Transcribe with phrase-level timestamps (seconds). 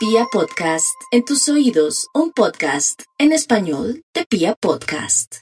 [0.00, 5.40] Pia Podcast, en tus oídos, un podcast en español de Pia Podcast.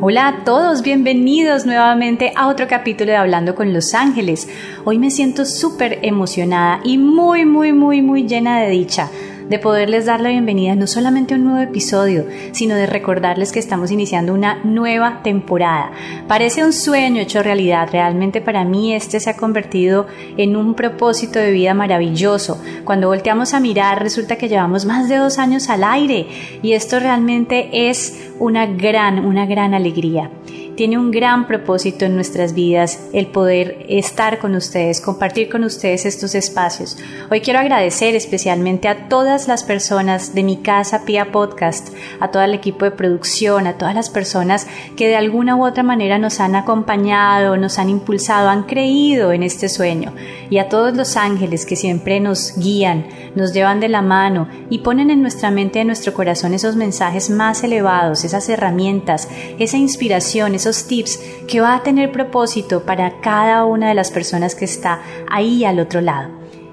[0.00, 4.48] Hola a todos, bienvenidos nuevamente a otro capítulo de Hablando con los Ángeles.
[4.84, 9.10] Hoy me siento súper emocionada y muy, muy, muy, muy llena de dicha
[9.48, 13.58] de poderles dar la bienvenida no solamente a un nuevo episodio, sino de recordarles que
[13.58, 15.92] estamos iniciando una nueva temporada.
[16.28, 21.38] Parece un sueño hecho realidad, realmente para mí este se ha convertido en un propósito
[21.38, 22.60] de vida maravilloso.
[22.84, 26.26] Cuando volteamos a mirar resulta que llevamos más de dos años al aire
[26.62, 30.30] y esto realmente es una gran, una gran alegría
[30.76, 36.06] tiene un gran propósito en nuestras vidas el poder estar con ustedes, compartir con ustedes
[36.06, 36.96] estos espacios.
[37.30, 41.88] Hoy quiero agradecer especialmente a todas las personas de mi casa Pia Podcast,
[42.20, 44.66] a todo el equipo de producción, a todas las personas
[44.96, 49.42] que de alguna u otra manera nos han acompañado, nos han impulsado, han creído en
[49.42, 50.12] este sueño
[50.50, 54.78] y a todos los ángeles que siempre nos guían, nos llevan de la mano y
[54.78, 59.76] ponen en nuestra mente y en nuestro corazón esos mensajes más elevados, esas herramientas, esa
[59.76, 64.64] inspiración, esos tips que va a tener propósito para cada una de las personas que
[64.64, 66.30] está ahí al otro lado.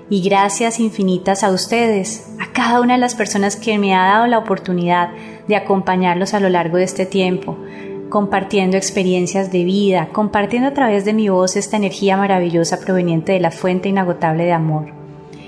[0.09, 4.27] Y gracias infinitas a ustedes, a cada una de las personas que me ha dado
[4.27, 5.09] la oportunidad
[5.47, 7.57] de acompañarlos a lo largo de este tiempo,
[8.09, 13.39] compartiendo experiencias de vida, compartiendo a través de mi voz esta energía maravillosa proveniente de
[13.39, 14.98] la fuente inagotable de amor.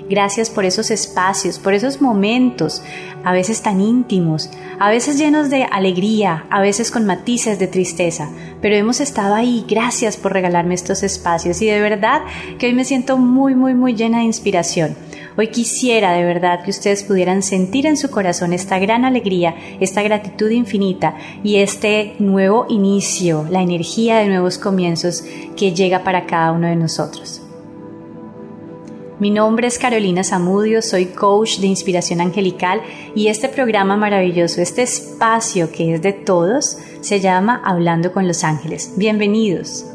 [0.08, 2.82] Gracias por esos espacios, por esos momentos,
[3.24, 8.28] a veces tan íntimos, a veces llenos de alegría, a veces con matices de tristeza,
[8.60, 9.64] pero hemos estado ahí.
[9.68, 12.22] Gracias por regalarme estos espacios y de verdad
[12.58, 14.96] que hoy me siento muy, muy, muy llena de inspiración.
[15.36, 20.02] Hoy quisiera de verdad que ustedes pudieran sentir en su corazón esta gran alegría, esta
[20.02, 25.24] gratitud infinita y este nuevo inicio, la energía de nuevos comienzos
[25.56, 27.41] que llega para cada uno de nosotros.
[29.22, 32.82] Mi nombre es Carolina Zamudio, soy coach de inspiración angelical
[33.14, 38.42] y este programa maravilloso, este espacio que es de todos, se llama Hablando con los
[38.42, 38.94] Ángeles.
[38.96, 39.86] Bienvenidos.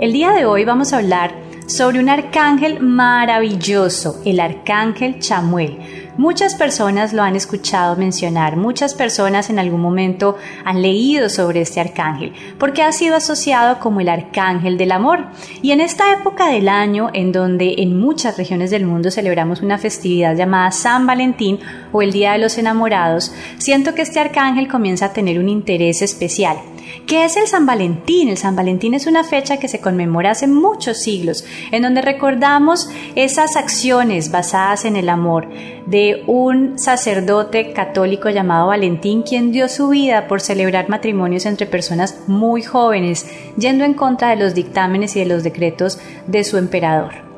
[0.00, 1.36] El día de hoy vamos a hablar
[1.66, 6.09] sobre un arcángel maravilloso, el arcángel Chamuel.
[6.20, 10.36] Muchas personas lo han escuchado mencionar, muchas personas en algún momento
[10.66, 15.28] han leído sobre este arcángel, porque ha sido asociado como el arcángel del amor.
[15.62, 19.78] Y en esta época del año, en donde en muchas regiones del mundo celebramos una
[19.78, 21.58] festividad llamada San Valentín
[21.90, 26.02] o el Día de los Enamorados, siento que este arcángel comienza a tener un interés
[26.02, 26.58] especial.
[27.06, 28.28] ¿Qué es el San Valentín?
[28.28, 32.88] El San Valentín es una fecha que se conmemora hace muchos siglos, en donde recordamos
[33.14, 35.48] esas acciones basadas en el amor
[35.86, 42.20] de un sacerdote católico llamado Valentín, quien dio su vida por celebrar matrimonios entre personas
[42.26, 43.26] muy jóvenes,
[43.56, 47.29] yendo en contra de los dictámenes y de los decretos de su emperador.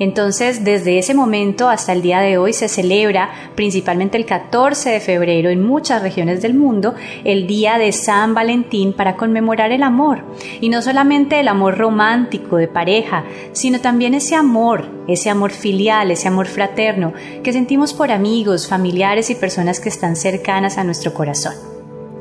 [0.00, 5.00] Entonces, desde ese momento hasta el día de hoy se celebra, principalmente el 14 de
[5.00, 10.24] febrero en muchas regiones del mundo, el Día de San Valentín para conmemorar el amor.
[10.62, 16.10] Y no solamente el amor romántico de pareja, sino también ese amor, ese amor filial,
[16.10, 17.12] ese amor fraterno
[17.44, 21.52] que sentimos por amigos, familiares y personas que están cercanas a nuestro corazón.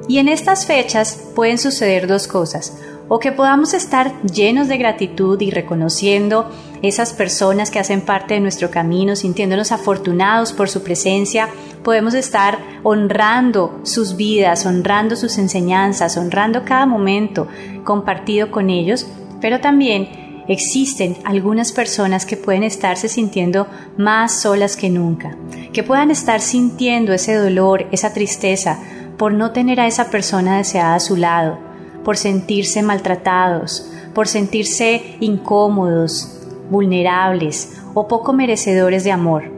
[0.09, 2.77] Y en estas fechas pueden suceder dos cosas
[3.09, 6.49] o que podamos estar llenos de gratitud y reconociendo
[6.81, 11.49] esas personas que hacen parte de nuestro camino, sintiéndonos afortunados por su presencia,
[11.83, 17.47] podemos estar honrando sus vidas, honrando sus enseñanzas, honrando cada momento
[17.83, 19.07] compartido con ellos,
[19.41, 25.35] pero también existen algunas personas que pueden estarse sintiendo más solas que nunca,
[25.73, 28.79] que puedan estar sintiendo ese dolor, esa tristeza
[29.17, 31.68] por no tener a esa persona deseada a su lado,
[32.03, 36.39] por sentirse maltratados, por sentirse incómodos,
[36.69, 39.51] vulnerables o poco merecedores de amor.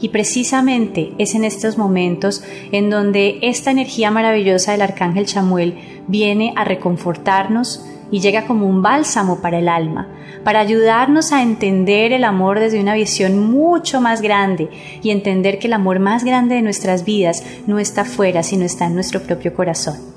[0.00, 2.42] Y precisamente es en estos momentos
[2.72, 5.78] en donde esta energía maravillosa del arcángel Chamuel
[6.08, 10.08] viene a reconfortarnos y llega como un bálsamo para el alma,
[10.44, 14.68] para ayudarnos a entender el amor desde una visión mucho más grande
[15.02, 18.86] y entender que el amor más grande de nuestras vidas no está fuera, sino está
[18.86, 20.11] en nuestro propio corazón.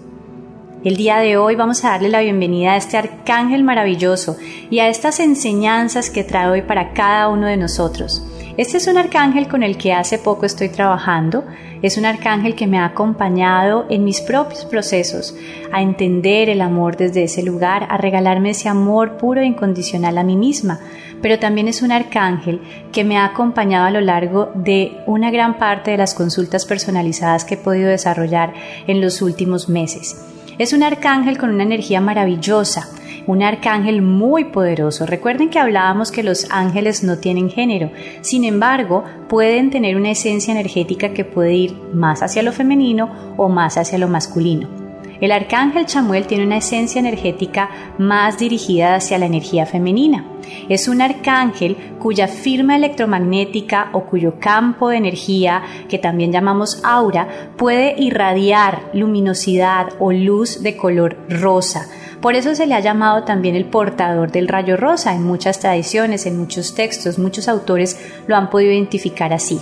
[0.85, 4.37] El día de hoy vamos a darle la bienvenida a este arcángel maravilloso
[4.69, 8.23] y a estas enseñanzas que trae hoy para cada uno de nosotros.
[8.55, 11.43] Este es un arcángel con el que hace poco estoy trabajando.
[11.81, 15.35] Es un arcángel que me ha acompañado en mis propios procesos
[15.71, 20.23] a entender el amor desde ese lugar, a regalarme ese amor puro e incondicional a
[20.23, 20.81] mí misma.
[21.19, 22.61] Pero también es un arcángel
[22.91, 27.43] que me ha acompañado a lo largo de una gran parte de las consultas personalizadas
[27.43, 28.53] que he podido desarrollar
[28.85, 30.34] en los últimos meses.
[30.57, 32.87] Es un arcángel con una energía maravillosa
[33.27, 35.05] un arcángel muy poderoso.
[35.05, 37.91] Recuerden que hablábamos que los ángeles no tienen género,
[38.21, 43.49] sin embargo, pueden tener una esencia energética que puede ir más hacia lo femenino o
[43.49, 44.84] más hacia lo masculino.
[45.21, 50.25] El arcángel Chamuel tiene una esencia energética más dirigida hacia la energía femenina.
[50.69, 57.27] Es un arcángel cuya firma electromagnética o cuyo campo de energía, que también llamamos aura,
[57.57, 61.87] puede irradiar luminosidad o luz de color rosa
[62.25, 65.13] por eso se le ha llamado también el portador del rayo rosa.
[65.13, 69.61] En muchas tradiciones, en muchos textos, muchos autores lo han podido identificar así.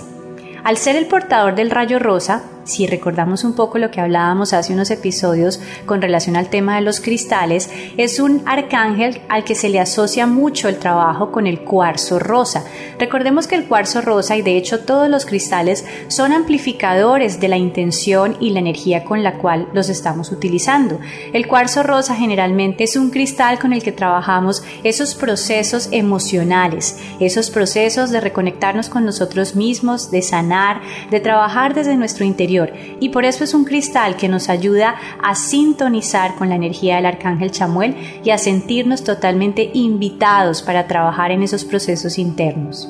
[0.62, 4.72] Al ser el portador del rayo rosa, si recordamos un poco lo que hablábamos hace
[4.72, 9.68] unos episodios con relación al tema de los cristales, es un arcángel al que se
[9.68, 12.64] le asocia mucho el trabajo con el cuarzo rosa.
[12.98, 17.58] Recordemos que el cuarzo rosa y de hecho todos los cristales son amplificadores de la
[17.58, 20.98] intención y la energía con la cual los estamos utilizando.
[21.32, 27.50] El cuarzo rosa generalmente es un cristal con el que trabajamos esos procesos emocionales, esos
[27.50, 32.53] procesos de reconectarnos con nosotros mismos, de sanar, de trabajar desde nuestro interior
[33.00, 37.06] y por eso es un cristal que nos ayuda a sintonizar con la energía del
[37.06, 42.88] arcángel Chamuel y a sentirnos totalmente invitados para trabajar en esos procesos internos.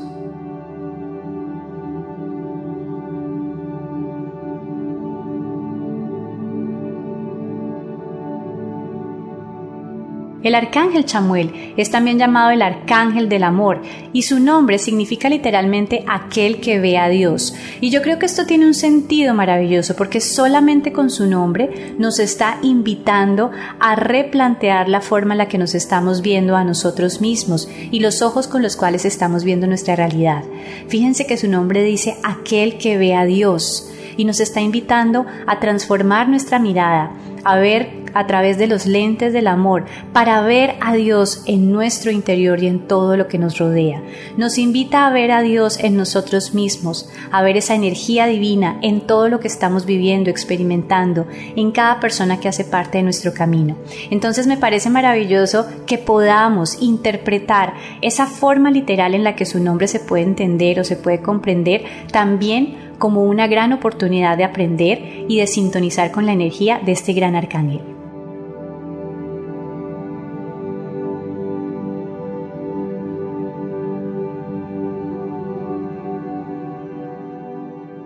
[10.45, 13.81] El arcángel Chamuel es también llamado el arcángel del amor
[14.13, 17.55] y su nombre significa literalmente aquel que ve a Dios.
[17.81, 22.19] Y yo creo que esto tiene un sentido maravilloso porque solamente con su nombre nos
[22.19, 27.67] está invitando a replantear la forma en la que nos estamos viendo a nosotros mismos
[27.91, 30.45] y los ojos con los cuales estamos viendo nuestra realidad.
[30.89, 35.59] Fíjense que su nombre dice aquel que ve a Dios y nos está invitando a
[35.59, 37.13] transformar nuestra mirada,
[37.45, 42.11] a ver a través de los lentes del amor para ver a Dios en nuestro
[42.11, 44.03] interior y en todo lo que nos rodea.
[44.37, 49.01] Nos invita a ver a Dios en nosotros mismos, a ver esa energía divina en
[49.03, 51.27] todo lo que estamos viviendo, experimentando,
[51.57, 53.77] en cada persona que hace parte de nuestro camino.
[54.11, 59.89] Entonces me parece maravilloso que podamos interpretar esa forma literal en la que su nombre
[59.89, 65.39] se puede entender o se puede comprender también como una gran oportunidad de aprender y
[65.39, 68.04] de sintonizar con la energía de este gran arcángel.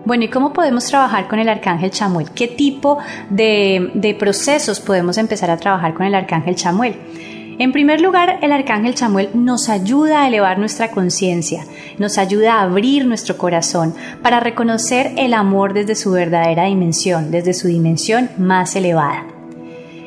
[0.09, 2.31] Bueno, ¿y cómo podemos trabajar con el arcángel Chamuel?
[2.31, 2.97] ¿Qué tipo
[3.29, 6.95] de, procesos podemos empezar a trabajar con el arcángel Chamuel?
[7.59, 11.63] En primer lugar, el arcángel Chamuel nos ayuda a elevar nuestra conciencia,
[11.99, 17.53] nos ayuda a abrir nuestro corazón para reconocer el amor desde su verdadera dimensión, desde
[17.53, 19.27] su dimensión más elevada.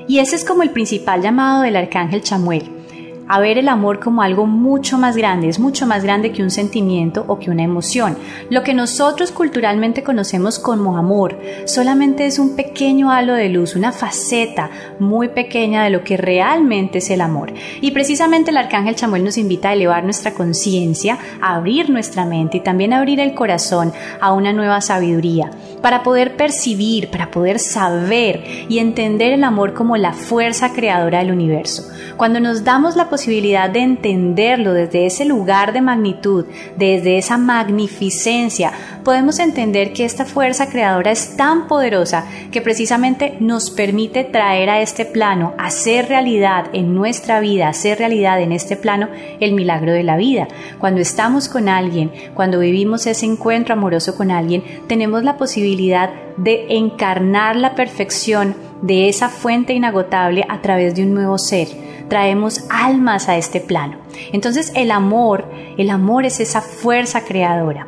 [0.08, 2.81] Y ese es como el principal llamado del arcángel Chamuel
[3.28, 6.50] a ver el amor como algo mucho más grande, es mucho más grande que un
[6.50, 8.16] sentimiento o que una emoción.
[8.50, 13.92] Lo que nosotros culturalmente conocemos como amor solamente es un pequeño halo de luz, una
[13.92, 17.52] faceta muy pequeña de lo que realmente es el amor.
[17.80, 22.58] Y precisamente el arcángel Chamuel nos invita a elevar nuestra conciencia, a abrir nuestra mente
[22.58, 27.58] y también a abrir el corazón a una nueva sabiduría, para poder percibir, para poder
[27.58, 31.84] saber y entender el amor como la fuerza creadora del universo.
[32.16, 36.46] Cuando nos damos la posibilidad de entenderlo desde ese lugar de magnitud,
[36.78, 38.72] desde esa magnificencia,
[39.04, 44.80] podemos entender que esta fuerza creadora es tan poderosa que precisamente nos permite traer a
[44.80, 50.04] este plano, hacer realidad en nuestra vida, hacer realidad en este plano el milagro de
[50.04, 50.48] la vida.
[50.78, 56.78] Cuando estamos con alguien, cuando vivimos ese encuentro amoroso con alguien, tenemos la posibilidad de
[56.78, 63.28] encarnar la perfección de esa fuente inagotable a través de un nuevo ser traemos almas
[63.28, 63.98] a este plano.
[64.32, 67.86] Entonces el amor, el amor es esa fuerza creadora.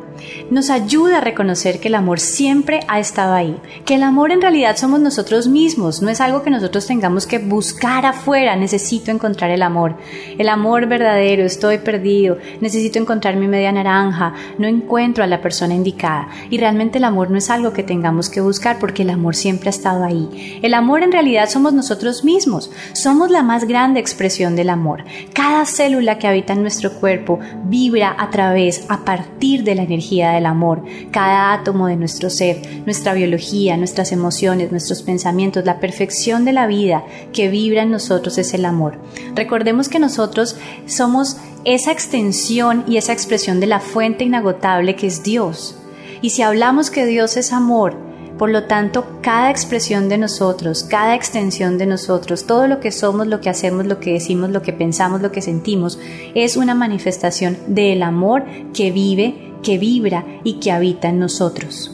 [0.49, 4.41] Nos ayuda a reconocer que el amor siempre ha estado ahí, que el amor en
[4.41, 9.51] realidad somos nosotros mismos, no es algo que nosotros tengamos que buscar afuera, necesito encontrar
[9.51, 9.95] el amor,
[10.37, 15.73] el amor verdadero, estoy perdido, necesito encontrar mi media naranja, no encuentro a la persona
[15.73, 19.35] indicada y realmente el amor no es algo que tengamos que buscar porque el amor
[19.35, 20.59] siempre ha estado ahí.
[20.61, 25.03] El amor en realidad somos nosotros mismos, somos la más grande expresión del amor.
[25.33, 30.04] Cada célula que habita en nuestro cuerpo vibra a través, a partir de la energía
[30.09, 30.83] del amor.
[31.11, 36.67] Cada átomo de nuestro ser, nuestra biología, nuestras emociones, nuestros pensamientos, la perfección de la
[36.67, 38.99] vida que vibra en nosotros es el amor.
[39.35, 45.23] Recordemos que nosotros somos esa extensión y esa expresión de la fuente inagotable que es
[45.23, 45.77] Dios.
[46.21, 48.05] Y si hablamos que Dios es amor,
[48.37, 53.27] por lo tanto, cada expresión de nosotros, cada extensión de nosotros, todo lo que somos,
[53.27, 55.99] lo que hacemos, lo que decimos, lo que pensamos, lo que sentimos,
[56.33, 58.43] es una manifestación del amor
[58.73, 61.91] que vive, que vibra y que habita en nosotros.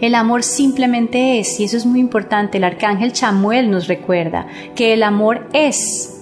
[0.00, 4.92] El amor simplemente es, y eso es muy importante, el arcángel Chamuel nos recuerda que
[4.92, 6.14] el amor es.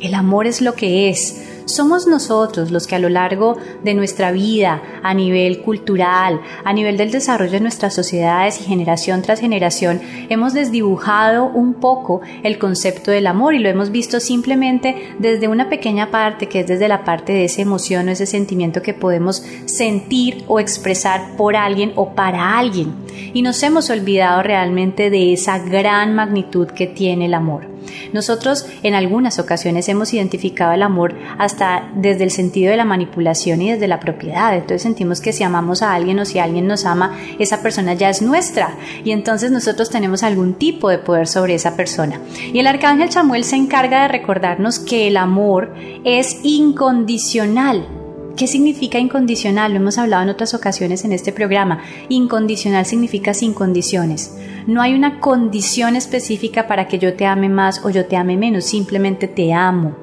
[0.00, 4.32] El amor es lo que es, somos nosotros los que a lo largo de nuestra
[4.32, 10.00] vida, a nivel cultural, a nivel del desarrollo de nuestras sociedades y generación tras generación,
[10.28, 15.68] hemos desdibujado un poco el concepto del amor y lo hemos visto simplemente desde una
[15.68, 19.42] pequeña parte, que es desde la parte de esa emoción o ese sentimiento que podemos
[19.66, 22.94] sentir o expresar por alguien o para alguien.
[23.34, 27.75] Y nos hemos olvidado realmente de esa gran magnitud que tiene el amor.
[28.12, 33.62] Nosotros en algunas ocasiones hemos identificado el amor hasta desde el sentido de la manipulación
[33.62, 34.54] y desde la propiedad.
[34.54, 38.10] Entonces sentimos que si amamos a alguien o si alguien nos ama, esa persona ya
[38.10, 42.20] es nuestra y entonces nosotros tenemos algún tipo de poder sobre esa persona.
[42.52, 45.74] Y el arcángel Chamuel se encarga de recordarnos que el amor
[46.04, 48.05] es incondicional
[48.36, 49.72] ¿Qué significa incondicional?
[49.72, 51.80] Lo hemos hablado en otras ocasiones en este programa.
[52.10, 54.36] Incondicional significa sin condiciones.
[54.66, 58.36] No hay una condición específica para que yo te ame más o yo te ame
[58.36, 59.96] menos, simplemente te amo.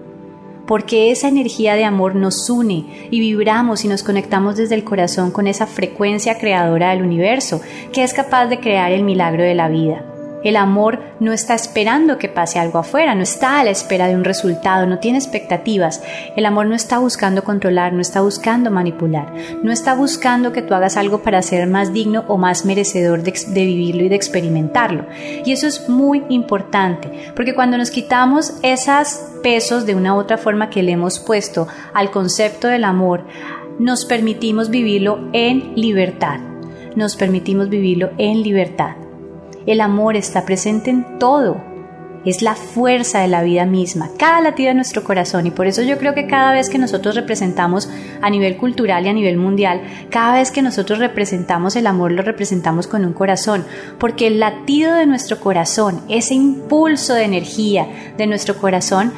[0.65, 5.29] Porque esa energía de amor nos une y vibramos y nos conectamos desde el corazón
[5.29, 7.61] con esa frecuencia creadora del universo
[7.91, 10.12] que es capaz de crear el milagro de la vida.
[10.43, 14.15] El amor no está esperando que pase algo afuera, no está a la espera de
[14.15, 16.01] un resultado, no tiene expectativas.
[16.35, 19.33] El amor no está buscando controlar, no está buscando manipular,
[19.63, 23.33] no está buscando que tú hagas algo para ser más digno o más merecedor de,
[23.65, 25.05] vivirlo y de experimentarlo.
[25.45, 30.37] Y eso es muy importante, porque cuando nos quitamos esos pesos de una u otra
[30.37, 33.25] forma que le hemos puesto al concepto del amor,
[33.79, 36.39] nos permitimos vivirlo en libertad.
[36.95, 39.02] Nos permitimos vivirlo en libertad.
[39.65, 41.61] El amor está presente en todo.
[42.25, 45.45] Es la fuerza de la vida misma, cada latido de nuestro corazón.
[45.45, 47.89] Y por eso yo creo que cada vez que nosotros representamos
[48.21, 52.21] a nivel cultural y a nivel mundial, cada vez que nosotros representamos el amor, lo
[52.21, 53.65] representamos con un corazón.
[53.99, 59.11] Porque el latido de nuestro corazón, ese impulso de energía de nuestro corazón,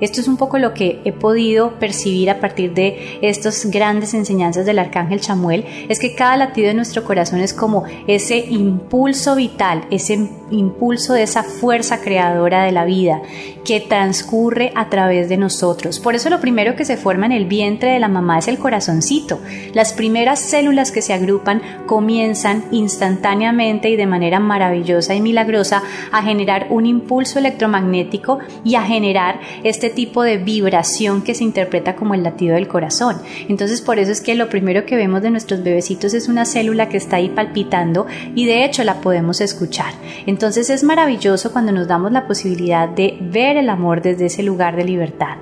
[0.00, 4.66] esto es un poco lo que he podido percibir a partir de estas grandes enseñanzas
[4.66, 9.86] del arcángel Chamuel, es que cada latido de nuestro corazón es como ese impulso vital,
[9.90, 13.22] ese impulso de esa fuerza creadora de la vida
[13.64, 16.00] que transcurre a través de nosotros.
[16.00, 18.58] Por eso lo primero que se forma en el vientre de la mamá es el
[18.58, 19.40] corazoncito.
[19.72, 25.82] Las primeras células que se agrupan comienzan instantáneamente y de manera maravillosa y milagrosa
[26.12, 31.96] a generar un impulso electromagnético y a generar este tipo de vibración que se interpreta
[31.96, 33.16] como el latido del corazón.
[33.48, 36.88] Entonces por eso es que lo primero que vemos de nuestros bebecitos es una célula
[36.88, 39.94] que está ahí palpitando y de hecho la podemos escuchar.
[40.26, 44.76] Entonces es maravilloso cuando nos damos la posibilidad de ver el amor desde ese lugar
[44.76, 45.36] de libertad.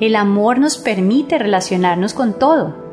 [0.00, 2.83] El amor nos permite relacionarnos con todo.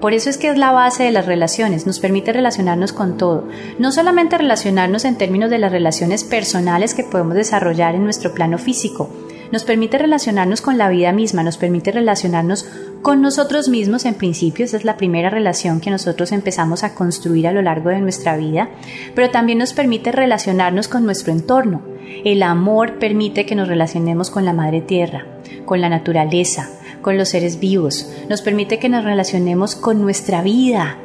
[0.00, 3.48] Por eso es que es la base de las relaciones, nos permite relacionarnos con todo.
[3.78, 8.58] No solamente relacionarnos en términos de las relaciones personales que podemos desarrollar en nuestro plano
[8.58, 9.10] físico,
[9.50, 12.66] nos permite relacionarnos con la vida misma, nos permite relacionarnos
[13.02, 17.46] con nosotros mismos en principio, esa es la primera relación que nosotros empezamos a construir
[17.46, 18.68] a lo largo de nuestra vida,
[19.14, 21.82] pero también nos permite relacionarnos con nuestro entorno.
[22.24, 25.26] El amor permite que nos relacionemos con la Madre Tierra,
[25.64, 26.70] con la naturaleza,
[27.08, 30.98] con los seres vivos, nos permite que nos relacionemos con nuestra vida,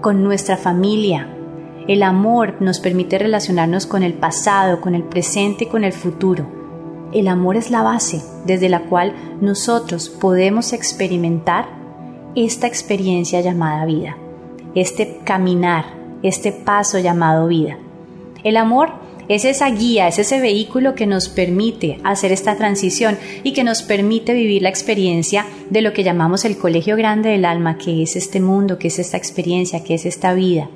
[0.00, 1.28] con nuestra familia.
[1.86, 6.48] El amor nos permite relacionarnos con el pasado, con el presente y con el futuro.
[7.12, 11.68] El amor es la base desde la cual nosotros podemos experimentar
[12.34, 14.16] esta experiencia llamada vida,
[14.74, 15.84] este caminar,
[16.24, 17.78] este paso llamado vida.
[18.42, 18.88] El amor
[19.28, 23.82] es esa guía, es ese vehículo que nos permite hacer esta transición y que nos
[23.82, 28.16] permite vivir la experiencia de lo que llamamos el colegio grande del alma, que es
[28.16, 30.68] este mundo, que es esta experiencia, que es esta vida.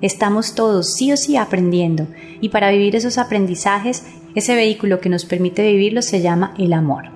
[0.00, 2.06] Estamos todos sí o sí aprendiendo
[2.40, 7.15] y para vivir esos aprendizajes, ese vehículo que nos permite vivirlo se llama el amor.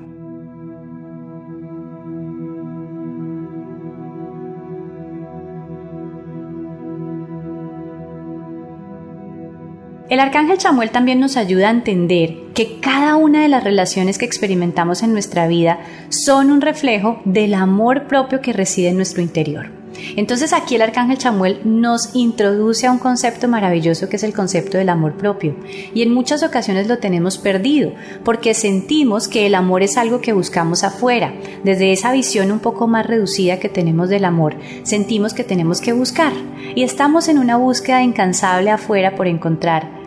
[10.11, 14.25] El arcángel Chamuel también nos ayuda a entender que cada una de las relaciones que
[14.25, 19.71] experimentamos en nuestra vida son un reflejo del amor propio que reside en nuestro interior.
[20.17, 24.79] Entonces aquí el arcángel Chamuel nos introduce a un concepto maravilloso que es el concepto
[24.79, 25.55] del amor propio.
[25.95, 27.93] Y en muchas ocasiones lo tenemos perdido
[28.25, 31.33] porque sentimos que el amor es algo que buscamos afuera.
[31.63, 35.93] Desde esa visión un poco más reducida que tenemos del amor, sentimos que tenemos que
[35.93, 36.33] buscar.
[36.75, 40.00] Y estamos en una búsqueda incansable afuera por encontrar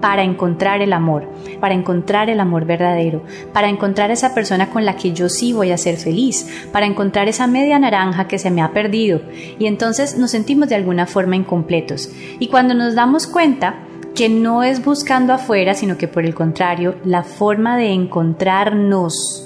[0.00, 1.28] para encontrar el amor,
[1.60, 5.70] para encontrar el amor verdadero, para encontrar esa persona con la que yo sí voy
[5.72, 9.20] a ser feliz, para encontrar esa media naranja que se me ha perdido.
[9.58, 12.10] Y entonces nos sentimos de alguna forma incompletos.
[12.38, 13.76] Y cuando nos damos cuenta
[14.14, 19.44] que no es buscando afuera, sino que por el contrario, la forma de encontrarnos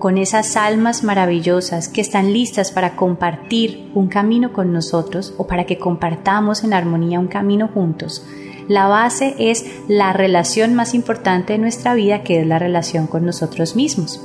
[0.00, 5.64] con esas almas maravillosas que están listas para compartir un camino con nosotros o para
[5.64, 8.26] que compartamos en armonía un camino juntos,
[8.70, 13.26] la base es la relación más importante de nuestra vida, que es la relación con
[13.26, 14.20] nosotros mismos.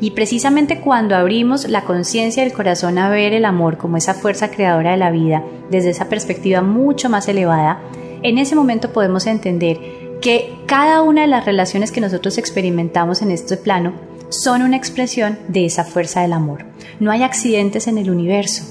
[0.00, 4.50] Y precisamente cuando abrimos la conciencia del corazón a ver el amor como esa fuerza
[4.50, 7.82] creadora de la vida, desde esa perspectiva mucho más elevada,
[8.22, 9.78] en ese momento podemos entender
[10.22, 13.92] que cada una de las relaciones que nosotros experimentamos en este plano
[14.30, 16.64] son una expresión de esa fuerza del amor.
[16.98, 18.64] No hay accidentes en el universo.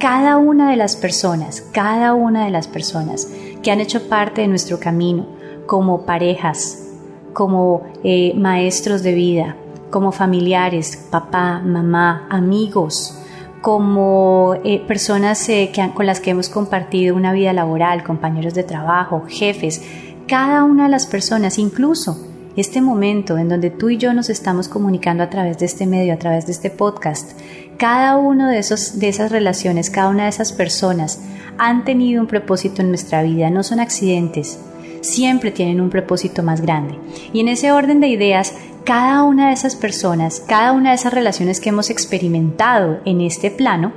[0.00, 3.28] Cada una de las personas, cada una de las personas
[3.62, 5.26] que han hecho parte de nuestro camino
[5.66, 6.88] como parejas,
[7.32, 9.56] como eh, maestros de vida,
[9.90, 13.18] como familiares, papá, mamá, amigos,
[13.60, 19.24] como eh, personas eh, con las que hemos compartido una vida laboral, compañeros de trabajo,
[19.28, 19.82] jefes,
[20.26, 22.26] cada una de las personas, incluso
[22.56, 26.12] este momento en donde tú y yo nos estamos comunicando a través de este medio,
[26.12, 27.38] a través de este podcast,
[27.78, 31.20] cada uno de, de esas relaciones, cada una de esas personas
[31.64, 34.58] han tenido un propósito en nuestra vida, no son accidentes,
[35.00, 36.98] siempre tienen un propósito más grande.
[37.32, 38.54] Y en ese orden de ideas,
[38.84, 43.50] cada una de esas personas, cada una de esas relaciones que hemos experimentado en este
[43.50, 43.92] plano,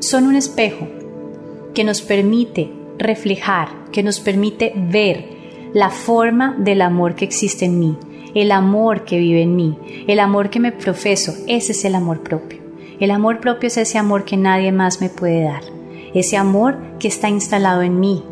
[0.00, 0.88] son un espejo
[1.74, 5.36] que nos permite reflejar, que nos permite ver
[5.74, 7.96] la forma del amor que existe en mí,
[8.34, 12.22] el amor que vive en mí, el amor que me profeso, ese es el amor
[12.22, 12.66] propio.
[12.98, 15.62] El amor propio es ese amor que nadie más me puede dar,
[16.20, 18.22] ese amor que está instalado en mí,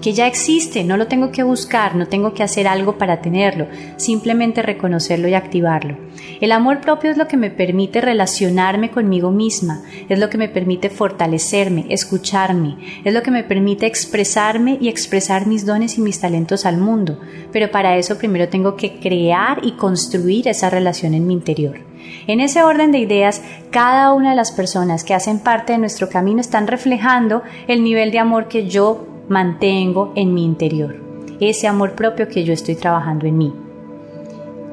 [0.00, 3.66] que ya existe, no lo tengo que buscar, no tengo que hacer algo para tenerlo,
[3.96, 5.96] simplemente reconocerlo y activarlo.
[6.40, 10.48] El amor propio es lo que me permite relacionarme conmigo misma, es lo que me
[10.48, 16.20] permite fortalecerme, escucharme, es lo que me permite expresarme y expresar mis dones y mis
[16.20, 17.18] talentos al mundo,
[17.52, 21.85] pero para eso primero tengo que crear y construir esa relación en mi interior.
[22.26, 26.08] En ese orden de ideas, cada una de las personas que hacen parte de nuestro
[26.08, 30.96] camino están reflejando el nivel de amor que yo mantengo en mi interior,
[31.40, 33.52] ese amor propio que yo estoy trabajando en mí.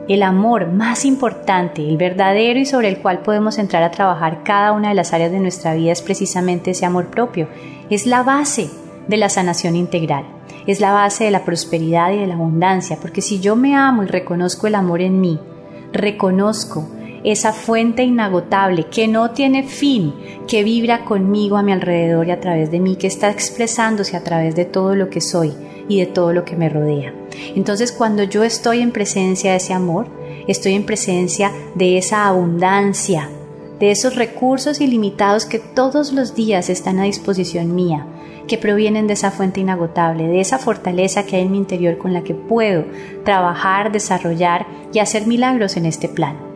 [0.07, 4.73] El amor más importante, el verdadero y sobre el cual podemos entrar a trabajar cada
[4.73, 7.47] una de las áreas de nuestra vida es precisamente ese amor propio.
[7.89, 8.69] Es la base
[9.07, 10.25] de la sanación integral,
[10.67, 14.03] es la base de la prosperidad y de la abundancia, porque si yo me amo
[14.03, 15.39] y reconozco el amor en mí,
[15.93, 16.85] reconozco
[17.23, 20.13] esa fuente inagotable que no tiene fin,
[20.47, 24.23] que vibra conmigo a mi alrededor y a través de mí, que está expresándose a
[24.23, 25.53] través de todo lo que soy
[25.87, 27.13] y de todo lo que me rodea.
[27.55, 30.07] Entonces cuando yo estoy en presencia de ese amor,
[30.47, 33.29] estoy en presencia de esa abundancia,
[33.79, 38.05] de esos recursos ilimitados que todos los días están a disposición mía,
[38.47, 42.13] que provienen de esa fuente inagotable, de esa fortaleza que hay en mi interior con
[42.13, 42.85] la que puedo
[43.23, 46.52] trabajar, desarrollar y hacer milagros en este plan.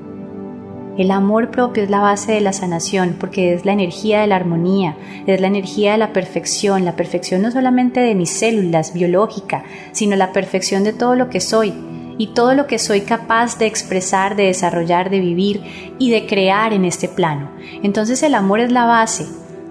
[0.98, 4.36] El amor propio es la base de la sanación porque es la energía de la
[4.36, 9.64] armonía, es la energía de la perfección, la perfección no solamente de mis células biológica,
[9.92, 11.74] sino la perfección de todo lo que soy.
[12.20, 15.62] Y todo lo que soy capaz de expresar, de desarrollar, de vivir
[16.00, 17.52] y de crear en este plano.
[17.84, 19.28] Entonces el amor es la base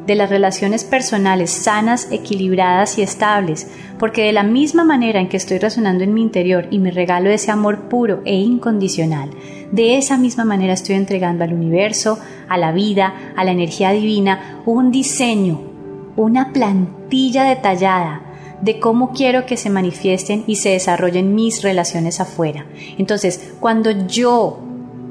[0.07, 5.37] de las relaciones personales sanas, equilibradas y estables, porque de la misma manera en que
[5.37, 9.31] estoy resonando en mi interior y me regalo ese amor puro e incondicional,
[9.73, 14.62] de esa misma manera estoy entregando al universo, a la vida, a la energía divina,
[14.64, 15.61] un diseño,
[16.16, 18.23] una plantilla detallada
[18.61, 22.66] de cómo quiero que se manifiesten y se desarrollen mis relaciones afuera.
[22.97, 24.61] Entonces, cuando yo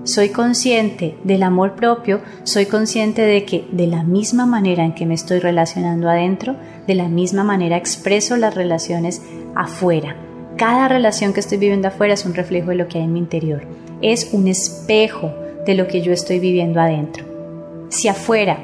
[0.05, 5.05] soy consciente del amor propio, soy consciente de que de la misma manera en que
[5.05, 6.55] me estoy relacionando adentro,
[6.87, 9.23] de la misma manera expreso las relaciones
[9.55, 10.15] afuera.
[10.57, 13.19] Cada relación que estoy viviendo afuera es un reflejo de lo que hay en mi
[13.19, 13.63] interior.
[14.01, 15.33] Es un espejo
[15.65, 17.25] de lo que yo estoy viviendo adentro.
[17.89, 18.59] Si afuera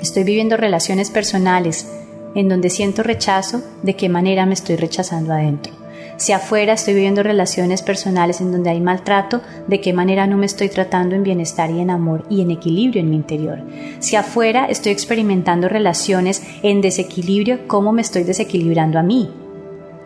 [0.00, 1.86] estoy viviendo relaciones personales
[2.34, 5.81] en donde siento rechazo, ¿de qué manera me estoy rechazando adentro?
[6.16, 10.46] Si afuera estoy viviendo relaciones personales en donde hay maltrato, ¿de qué manera no me
[10.46, 13.60] estoy tratando en bienestar y en amor y en equilibrio en mi interior?
[13.98, 19.30] Si afuera estoy experimentando relaciones en desequilibrio, ¿cómo me estoy desequilibrando a mí?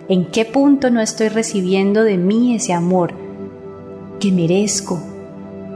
[0.09, 3.12] ¿En qué punto no estoy recibiendo de mí ese amor
[4.21, 5.01] que merezco,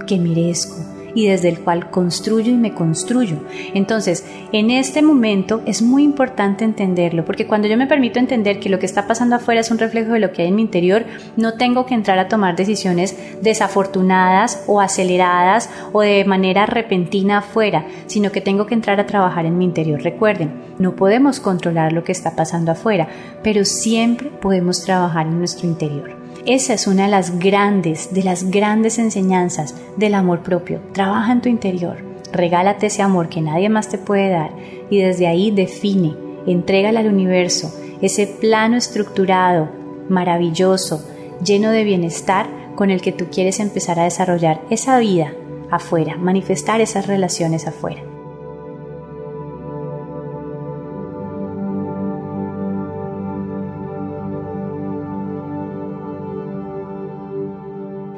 [0.06, 0.89] que merezco?
[1.14, 3.36] Y desde el cual construyo y me construyo.
[3.74, 8.68] Entonces, en este momento es muy importante entenderlo, porque cuando yo me permito entender que
[8.68, 11.04] lo que está pasando afuera es un reflejo de lo que hay en mi interior,
[11.36, 17.86] no tengo que entrar a tomar decisiones desafortunadas o aceleradas o de manera repentina afuera,
[18.06, 20.02] sino que tengo que entrar a trabajar en mi interior.
[20.02, 23.08] Recuerden, no podemos controlar lo que está pasando afuera,
[23.42, 26.19] pero siempre podemos trabajar en nuestro interior.
[26.46, 30.80] Esa es una de las grandes, de las grandes enseñanzas del amor propio.
[30.92, 31.98] Trabaja en tu interior,
[32.32, 34.50] regálate ese amor que nadie más te puede dar
[34.88, 39.68] y desde ahí define, entrégale al universo ese plano estructurado,
[40.08, 41.06] maravilloso,
[41.44, 45.34] lleno de bienestar con el que tú quieres empezar a desarrollar esa vida
[45.70, 48.02] afuera, manifestar esas relaciones afuera.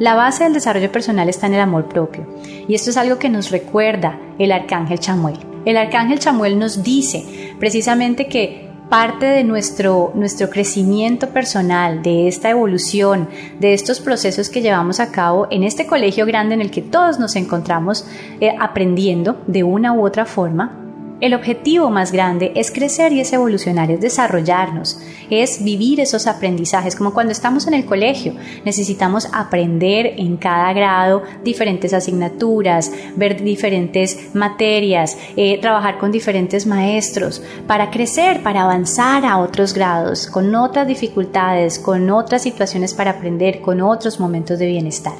[0.03, 2.27] La base del desarrollo personal está en el amor propio.
[2.67, 5.39] Y esto es algo que nos recuerda el arcángel Chamuel.
[5.65, 12.51] El arcángel Chamuel nos dice precisamente que parte de nuestro, nuestro crecimiento personal, de esta
[12.51, 13.29] evolución,
[13.61, 17.21] de estos procesos que llevamos a cabo en este colegio grande en el que todos
[17.21, 18.05] nos encontramos
[18.41, 20.82] eh, aprendiendo de una u otra forma,
[21.23, 26.97] el objetivo más grande es crecer y es evolucionar, es desarrollarnos, es vivir esos aprendizajes,
[26.97, 28.35] como cuando estamos en el colegio.
[28.65, 37.41] Necesitamos aprender en cada grado diferentes asignaturas, ver diferentes materias, eh, trabajar con diferentes maestros
[37.69, 43.61] para crecer, para avanzar a otros grados, con otras dificultades, con otras situaciones para aprender,
[43.61, 45.15] con otros momentos de bienestar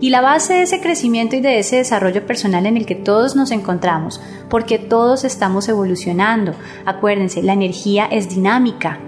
[0.00, 3.36] y la base de ese crecimiento y de ese desarrollo personal en el que todos
[3.36, 6.54] nos encontramos, porque todos estamos evolucionando.
[6.84, 9.00] Acuérdense, la energía es dinámica.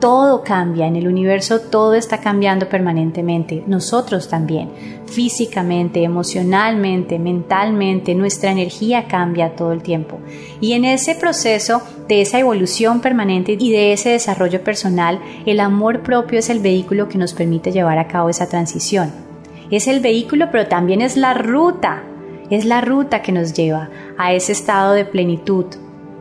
[0.00, 4.70] Todo cambia en el universo, todo está cambiando permanentemente, nosotros también,
[5.06, 10.18] físicamente, emocionalmente, mentalmente, nuestra energía cambia todo el tiempo.
[10.60, 16.02] Y en ese proceso de esa evolución permanente y de ese desarrollo personal, el amor
[16.02, 19.33] propio es el vehículo que nos permite llevar a cabo esa transición
[19.76, 22.02] es el vehículo, pero también es la ruta.
[22.50, 25.66] Es la ruta que nos lleva a ese estado de plenitud,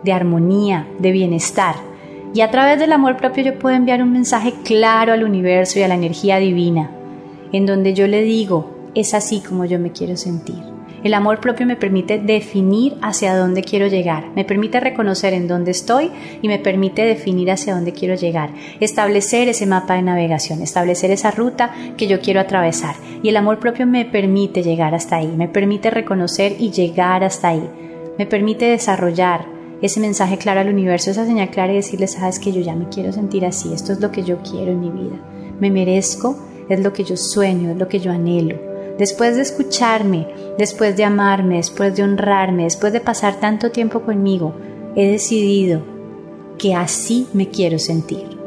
[0.03, 1.75] de armonía, de bienestar.
[2.33, 5.83] Y a través del amor propio yo puedo enviar un mensaje claro al universo y
[5.83, 6.89] a la energía divina,
[7.51, 10.72] en donde yo le digo, es así como yo me quiero sentir.
[11.03, 15.71] El amor propio me permite definir hacia dónde quiero llegar, me permite reconocer en dónde
[15.71, 16.09] estoy
[16.41, 21.31] y me permite definir hacia dónde quiero llegar, establecer ese mapa de navegación, establecer esa
[21.31, 22.95] ruta que yo quiero atravesar.
[23.21, 27.49] Y el amor propio me permite llegar hasta ahí, me permite reconocer y llegar hasta
[27.49, 27.69] ahí,
[28.17, 29.45] me permite desarrollar
[29.81, 32.87] ese mensaje claro al universo, esa señal clara y decirle, sabes que yo ya me
[32.87, 35.19] quiero sentir así, esto es lo que yo quiero en mi vida,
[35.59, 36.37] me merezco,
[36.69, 40.27] es lo que yo sueño, es lo que yo anhelo Después de escucharme,
[40.57, 44.53] después de amarme, después de honrarme, después de pasar tanto tiempo conmigo,
[44.95, 45.81] he decidido
[46.57, 48.42] que así me quiero sentir.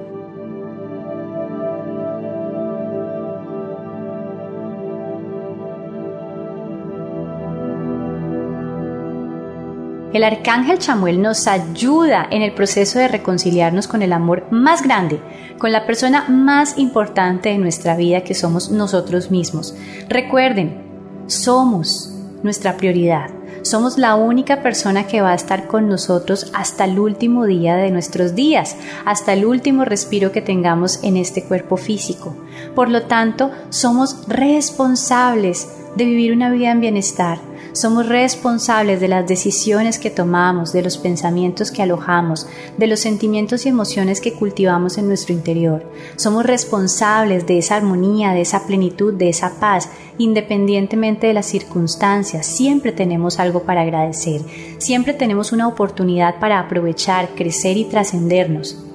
[10.17, 15.21] El arcángel Chamuel nos ayuda en el proceso de reconciliarnos con el amor más grande,
[15.59, 19.77] con la persona más importante de nuestra vida que somos nosotros mismos.
[20.09, 20.85] Recuerden,
[21.27, 23.29] somos nuestra prioridad.
[23.61, 27.91] Somos la única persona que va a estar con nosotros hasta el último día de
[27.91, 28.75] nuestros días,
[29.05, 32.35] hasta el último respiro que tengamos en este cuerpo físico.
[32.75, 37.39] Por lo tanto, somos responsables de vivir una vida en bienestar,
[37.77, 42.47] somos responsables de las decisiones que tomamos, de los pensamientos que alojamos,
[42.79, 45.85] de los sentimientos y emociones que cultivamos en nuestro interior.
[46.17, 52.47] Somos responsables de esa armonía, de esa plenitud, de esa paz, independientemente de las circunstancias.
[52.47, 54.41] Siempre tenemos algo para agradecer,
[54.79, 58.86] siempre tenemos una oportunidad para aprovechar, crecer y trascendernos.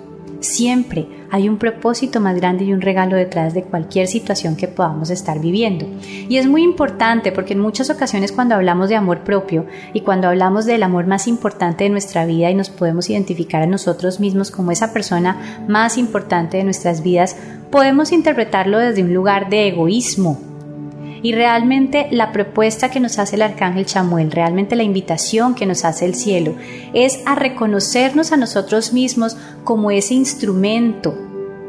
[0.42, 5.12] Siempre hay un propósito más grande y un regalo detrás de cualquier situación que podamos
[5.12, 5.86] estar viviendo.
[6.02, 10.28] Y es muy importante porque en muchas ocasiones cuando hablamos de amor propio y cuando
[10.28, 14.50] hablamos del amor más importante de nuestra vida y nos podemos identificar a nosotros mismos
[14.50, 17.38] como esa persona más importante de nuestras vidas,
[17.70, 20.51] podemos interpretarlo desde un lugar de egoísmo,
[21.24, 25.86] y realmente la propuesta que nos hace el arcángel Chamuel, realmente la invitación que nos
[25.86, 26.56] hace el cielo,
[26.94, 31.16] es a reconocernos a nosotros mismos como ese instrumento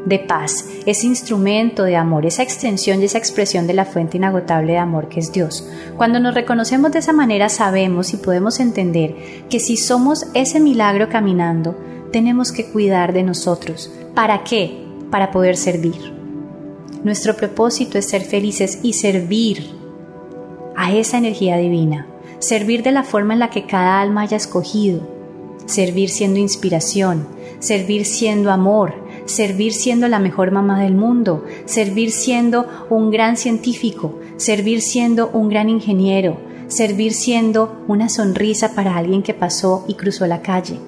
[0.05, 4.73] de paz, ese instrumento de amor, esa extensión y esa expresión de la fuente inagotable
[4.73, 5.67] de amor que es Dios.
[5.97, 9.15] Cuando nos reconocemos de esa manera sabemos y podemos entender
[9.49, 11.77] que si somos ese milagro caminando,
[12.11, 13.91] tenemos que cuidar de nosotros.
[14.13, 14.85] ¿Para qué?
[15.09, 16.22] Para poder servir.
[17.03, 19.71] Nuestro propósito es ser felices y servir
[20.77, 22.07] a esa energía divina,
[22.39, 25.01] servir de la forma en la que cada alma haya escogido,
[25.65, 27.27] servir siendo inspiración,
[27.59, 28.93] servir siendo amor,
[29.25, 35.49] servir siendo la mejor mamá del mundo, servir siendo un gran científico, servir siendo un
[35.49, 36.37] gran ingeniero,
[36.67, 40.79] servir siendo una sonrisa para alguien que pasó y cruzó la calle.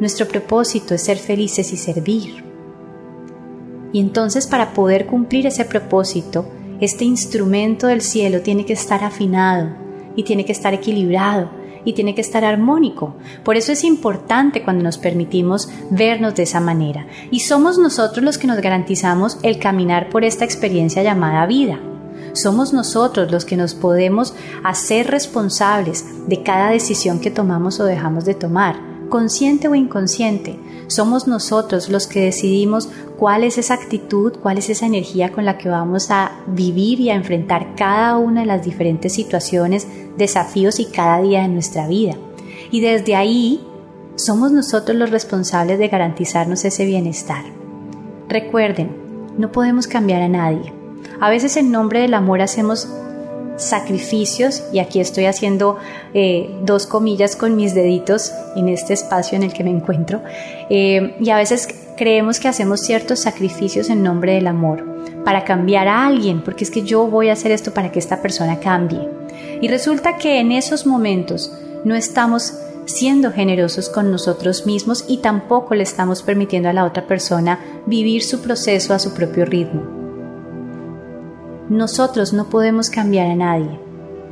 [0.00, 2.47] Nuestro propósito es ser felices y servir.
[3.92, 6.46] Y entonces para poder cumplir ese propósito,
[6.80, 9.70] este instrumento del cielo tiene que estar afinado
[10.14, 11.50] y tiene que estar equilibrado
[11.84, 13.16] y tiene que estar armónico.
[13.44, 17.06] Por eso es importante cuando nos permitimos vernos de esa manera.
[17.30, 21.80] Y somos nosotros los que nos garantizamos el caminar por esta experiencia llamada vida.
[22.34, 28.24] Somos nosotros los que nos podemos hacer responsables de cada decisión que tomamos o dejamos
[28.24, 28.76] de tomar,
[29.08, 34.86] consciente o inconsciente, somos nosotros los que decidimos cuál es esa actitud, cuál es esa
[34.86, 39.12] energía con la que vamos a vivir y a enfrentar cada una de las diferentes
[39.12, 42.16] situaciones, desafíos y cada día de nuestra vida.
[42.70, 43.64] Y desde ahí
[44.16, 47.44] somos nosotros los responsables de garantizarnos ese bienestar.
[48.28, 48.90] Recuerden,
[49.38, 50.72] no podemos cambiar a nadie.
[51.20, 52.88] A veces en nombre del amor hacemos
[53.58, 55.76] sacrificios, y aquí estoy haciendo
[56.14, 60.22] eh, dos comillas con mis deditos en este espacio en el que me encuentro,
[60.70, 64.84] eh, y a veces creemos que hacemos ciertos sacrificios en nombre del amor
[65.24, 68.22] para cambiar a alguien, porque es que yo voy a hacer esto para que esta
[68.22, 69.08] persona cambie.
[69.60, 71.52] Y resulta que en esos momentos
[71.84, 72.54] no estamos
[72.86, 78.22] siendo generosos con nosotros mismos y tampoco le estamos permitiendo a la otra persona vivir
[78.22, 79.97] su proceso a su propio ritmo.
[81.68, 83.78] Nosotros no podemos cambiar a nadie.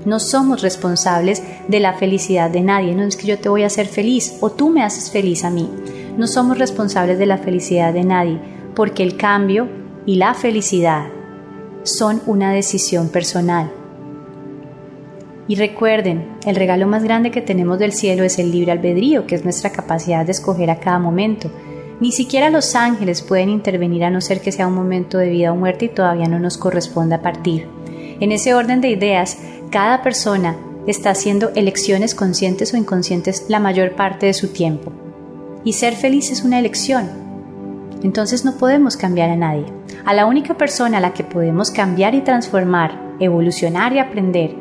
[0.07, 2.94] No somos responsables de la felicidad de nadie.
[2.94, 5.51] No es que yo te voy a hacer feliz o tú me haces feliz a
[5.51, 5.70] mí.
[6.16, 8.40] No somos responsables de la felicidad de nadie
[8.75, 9.68] porque el cambio
[10.07, 11.09] y la felicidad
[11.83, 13.70] son una decisión personal.
[15.49, 19.35] Y recuerden, el regalo más grande que tenemos del cielo es el libre albedrío, que
[19.35, 21.51] es nuestra capacidad de escoger a cada momento.
[22.01, 25.53] Ni siquiera los ángeles pueden intervenir a no ser que sea un momento de vida
[25.53, 27.69] o muerte y todavía no nos corresponda partir.
[28.21, 29.39] En ese orden de ideas,
[29.71, 30.57] cada persona
[30.87, 34.93] está haciendo elecciones conscientes o inconscientes la mayor parte de su tiempo.
[35.65, 37.09] Y ser feliz es una elección.
[38.03, 39.65] Entonces no podemos cambiar a nadie.
[40.05, 44.55] A la única persona a la que podemos cambiar y transformar, evolucionar y aprender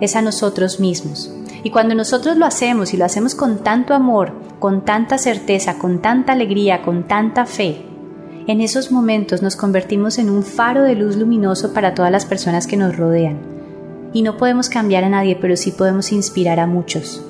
[0.00, 1.32] es a nosotros mismos.
[1.62, 6.00] Y cuando nosotros lo hacemos y lo hacemos con tanto amor, con tanta certeza, con
[6.00, 7.84] tanta alegría, con tanta fe,
[8.48, 12.66] en esos momentos nos convertimos en un faro de luz luminoso para todas las personas
[12.66, 13.38] que nos rodean.
[14.14, 17.22] Y no podemos cambiar a nadie, pero sí podemos inspirar a muchos.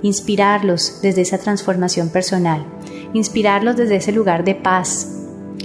[0.00, 2.64] Inspirarlos desde esa transformación personal,
[3.12, 5.18] inspirarlos desde ese lugar de paz,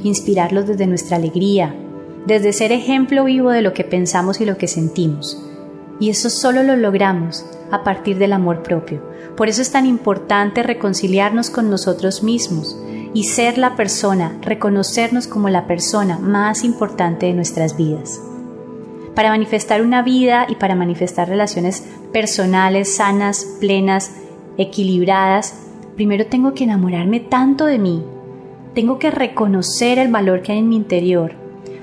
[0.04, 1.74] inspirarlos desde nuestra alegría,
[2.26, 5.47] desde ser ejemplo vivo de lo que pensamos y lo que sentimos.
[6.00, 9.02] Y eso solo lo logramos a partir del amor propio.
[9.36, 12.78] Por eso es tan importante reconciliarnos con nosotros mismos
[13.14, 18.22] y ser la persona, reconocernos como la persona más importante de nuestras vidas.
[19.16, 21.84] Para manifestar una vida y para manifestar relaciones
[22.14, 24.12] personales, sanas, plenas,
[24.58, 25.56] equilibradas,
[25.96, 28.04] primero tengo que enamorarme tanto de mí,
[28.76, 31.34] tengo que reconocer el valor que hay en mi interior,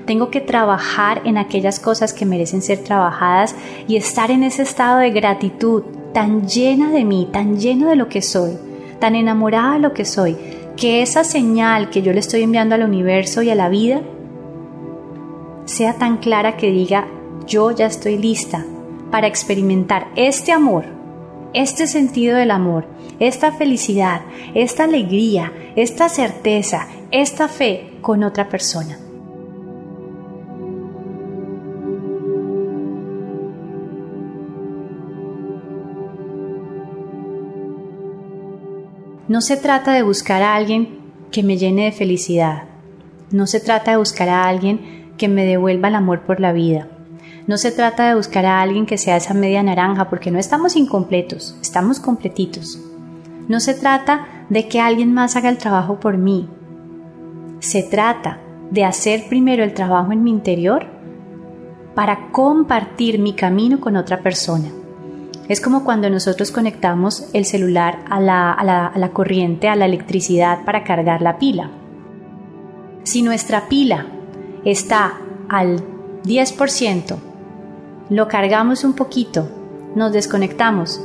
[0.05, 3.55] tengo que trabajar en aquellas cosas que merecen ser trabajadas
[3.87, 8.07] y estar en ese estado de gratitud tan llena de mí, tan lleno de lo
[8.07, 8.53] que soy,
[8.99, 10.37] tan enamorada de lo que soy,
[10.77, 14.01] que esa señal que yo le estoy enviando al universo y a la vida
[15.65, 17.07] sea tan clara que diga,
[17.47, 18.65] yo ya estoy lista
[19.11, 20.85] para experimentar este amor,
[21.53, 22.85] este sentido del amor,
[23.19, 24.21] esta felicidad,
[24.53, 28.99] esta alegría, esta certeza, esta fe con otra persona.
[39.27, 40.99] No se trata de buscar a alguien
[41.31, 42.65] que me llene de felicidad.
[43.31, 46.87] No se trata de buscar a alguien que me devuelva el amor por la vida.
[47.47, 50.75] No se trata de buscar a alguien que sea esa media naranja porque no estamos
[50.75, 52.79] incompletos, estamos completitos.
[53.47, 56.47] No se trata de que alguien más haga el trabajo por mí.
[57.59, 60.85] Se trata de hacer primero el trabajo en mi interior
[61.95, 64.69] para compartir mi camino con otra persona.
[65.47, 71.21] Es como cuando nosotros conectamos el celular a la, corriente, a la electricidad para cargar
[71.21, 71.69] la pila.
[73.03, 74.07] Si nuestra pila
[74.63, 75.13] está
[75.47, 75.83] al
[76.23, 77.17] 10%,
[78.09, 79.47] lo cargamos un poquito,
[79.95, 80.99] nos desconectamos,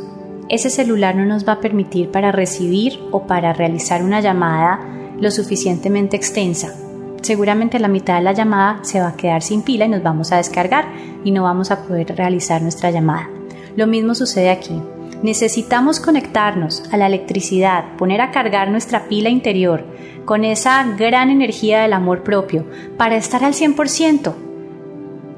[0.49, 4.81] ese celular no nos va a permitir para recibir o para realizar una llamada
[5.21, 6.75] lo suficientemente extensa.
[7.21, 10.33] Seguramente la mitad de la llamada se va a quedar sin pila y nos vamos
[10.33, 10.87] a descargar
[11.25, 13.40] y no vamos a poder realizar nuestra llamada.
[13.77, 14.81] Lo mismo sucede aquí.
[15.23, 19.85] Necesitamos conectarnos a la electricidad, poner a cargar nuestra pila interior
[20.25, 22.65] con esa gran energía del amor propio
[22.97, 24.35] para estar al 100%.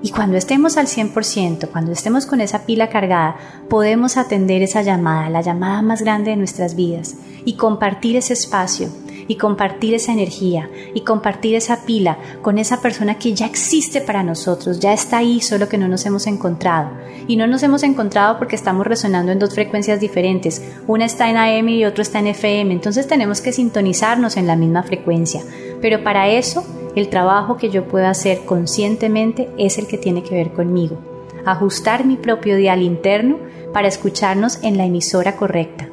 [0.03, 3.37] Y cuando estemos al 100%, cuando estemos con esa pila cargada,
[3.68, 8.88] podemos atender esa llamada, la llamada más grande de nuestras vidas, y compartir ese espacio
[9.28, 14.22] y compartir esa energía y compartir esa pila con esa persona que ya existe para
[14.22, 16.90] nosotros, ya está ahí, solo que no nos hemos encontrado.
[17.26, 20.62] Y no nos hemos encontrado porque estamos resonando en dos frecuencias diferentes.
[20.87, 24.56] Una está en AM y otra está en FM, entonces tenemos que sintonizarnos en la
[24.56, 25.42] misma frecuencia.
[25.80, 26.64] Pero para eso,
[26.96, 30.98] el trabajo que yo puedo hacer conscientemente es el que tiene que ver conmigo.
[31.44, 33.38] Ajustar mi propio dial interno
[33.72, 35.91] para escucharnos en la emisora correcta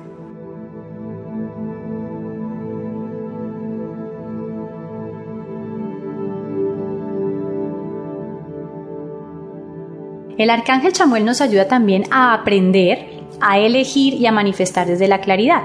[10.40, 13.10] El arcángel Chamuel nos ayuda también a aprender,
[13.42, 15.64] a elegir y a manifestar desde la claridad.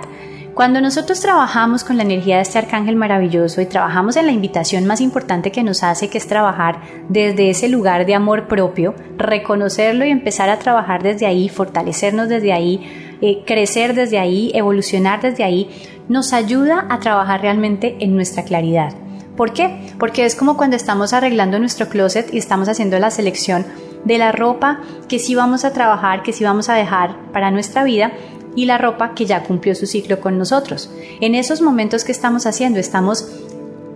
[0.53, 4.85] Cuando nosotros trabajamos con la energía de este arcángel maravilloso y trabajamos en la invitación
[4.85, 10.05] más importante que nos hace, que es trabajar desde ese lugar de amor propio, reconocerlo
[10.07, 15.45] y empezar a trabajar desde ahí, fortalecernos desde ahí, eh, crecer desde ahí, evolucionar desde
[15.45, 15.71] ahí,
[16.09, 18.93] nos ayuda a trabajar realmente en nuestra claridad.
[19.37, 19.89] ¿Por qué?
[20.01, 23.65] Porque es como cuando estamos arreglando nuestro closet y estamos haciendo la selección
[24.05, 27.85] de la ropa que sí vamos a trabajar, que sí vamos a dejar para nuestra
[27.85, 28.13] vida
[28.57, 30.91] y la ropa que ya cumplió su ciclo con nosotros.
[31.21, 33.27] En esos momentos que estamos haciendo, estamos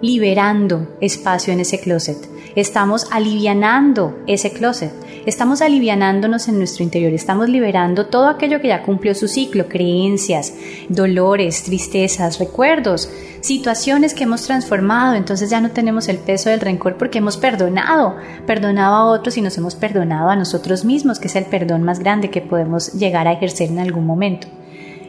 [0.00, 2.18] liberando espacio en ese closet,
[2.54, 4.92] estamos alivianando ese closet,
[5.28, 10.54] estamos alivianándonos en nuestro interior, estamos liberando todo aquello que ya cumplió su ciclo, creencias,
[10.88, 13.10] dolores, tristezas, recuerdos,
[13.42, 18.16] situaciones que hemos transformado, entonces ya no tenemos el peso del rencor porque hemos perdonado,
[18.46, 21.98] perdonado a otros y nos hemos perdonado a nosotros mismos, que es el perdón más
[21.98, 24.48] grande que podemos llegar a ejercer en algún momento.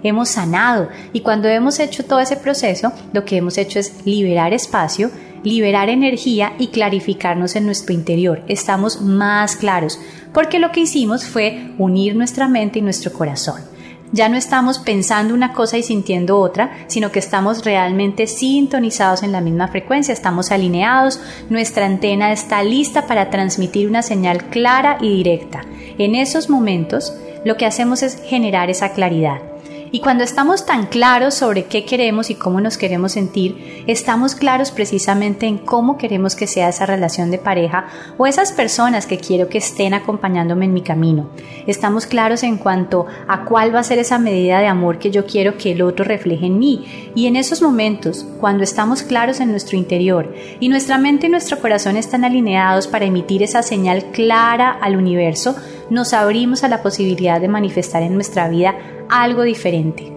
[0.03, 4.53] Hemos sanado y cuando hemos hecho todo ese proceso, lo que hemos hecho es liberar
[4.53, 5.11] espacio,
[5.43, 8.43] liberar energía y clarificarnos en nuestro interior.
[8.47, 9.99] Estamos más claros
[10.33, 13.61] porque lo que hicimos fue unir nuestra mente y nuestro corazón.
[14.11, 19.31] Ya no estamos pensando una cosa y sintiendo otra, sino que estamos realmente sintonizados en
[19.31, 25.09] la misma frecuencia, estamos alineados, nuestra antena está lista para transmitir una señal clara y
[25.15, 25.61] directa.
[25.99, 27.13] En esos momentos,
[27.45, 29.48] lo que hacemos es generar esa claridad.
[29.91, 34.71] Y cuando estamos tan claros sobre qué queremos y cómo nos queremos sentir, estamos claros
[34.71, 39.49] precisamente en cómo queremos que sea esa relación de pareja o esas personas que quiero
[39.49, 41.29] que estén acompañándome en mi camino.
[41.65, 45.25] Estamos claros en cuanto a cuál va a ser esa medida de amor que yo
[45.25, 47.11] quiero que el otro refleje en mí.
[47.15, 51.59] Y en esos momentos, cuando estamos claros en nuestro interior y nuestra mente y nuestro
[51.59, 55.55] corazón están alineados para emitir esa señal clara al universo,
[55.89, 58.75] nos abrimos a la posibilidad de manifestar en nuestra vida
[59.09, 60.11] algo diferente.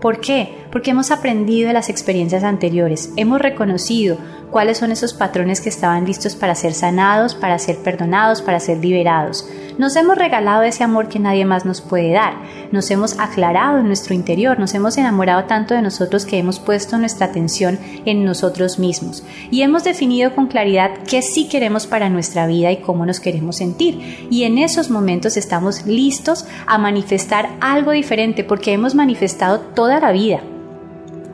[0.00, 0.57] ¿Por qué?
[0.78, 4.16] Porque hemos aprendido de las experiencias anteriores, hemos reconocido
[4.52, 8.78] cuáles son esos patrones que estaban listos para ser sanados, para ser perdonados, para ser
[8.78, 9.44] liberados.
[9.76, 12.34] Nos hemos regalado ese amor que nadie más nos puede dar,
[12.70, 16.96] nos hemos aclarado en nuestro interior, nos hemos enamorado tanto de nosotros que hemos puesto
[16.96, 19.24] nuestra atención en nosotros mismos.
[19.50, 23.56] Y hemos definido con claridad qué sí queremos para nuestra vida y cómo nos queremos
[23.56, 24.28] sentir.
[24.30, 30.12] Y en esos momentos estamos listos a manifestar algo diferente porque hemos manifestado toda la
[30.12, 30.40] vida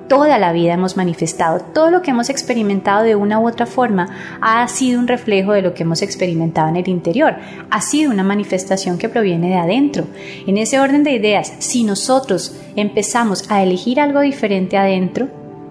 [0.08, 1.60] toda la vida hemos manifestado.
[1.60, 4.08] Todo lo que hemos experimentado de una u otra forma
[4.40, 7.36] ha sido un reflejo de lo que hemos experimentado en el interior.
[7.70, 10.06] Ha sido una manifestación que proviene de adentro.
[10.46, 15.28] En ese orden de ideas, si nosotros empezamos a elegir algo diferente adentro,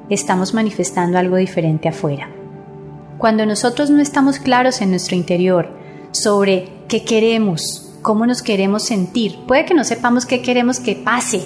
[0.09, 2.29] estamos manifestando algo diferente afuera.
[3.17, 5.69] Cuando nosotros no estamos claros en nuestro interior
[6.11, 11.45] sobre qué queremos, cómo nos queremos sentir, puede que no sepamos qué queremos que pase,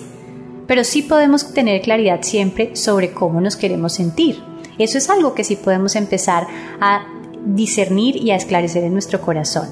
[0.67, 4.43] pero sí podemos tener claridad siempre sobre cómo nos queremos sentir.
[4.77, 6.45] Eso es algo que sí podemos empezar
[6.79, 7.07] a
[7.45, 9.67] discernir y a esclarecer en nuestro corazón.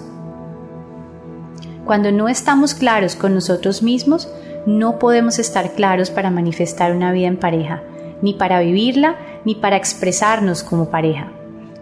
[1.86, 4.28] Cuando no estamos claros con nosotros mismos,
[4.66, 7.84] no podemos estar claros para manifestar una vida en pareja,
[8.24, 11.32] ni para vivirla, ni para expresarnos como pareja